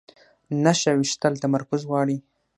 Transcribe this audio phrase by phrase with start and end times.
[0.63, 2.17] نښه ویشتل تمرکز غواړي